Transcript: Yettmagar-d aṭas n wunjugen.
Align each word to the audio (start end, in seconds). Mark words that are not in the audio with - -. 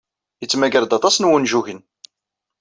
Yettmagar-d 0.41 0.91
aṭas 0.97 1.15
n 1.19 1.27
wunjugen. 1.29 1.79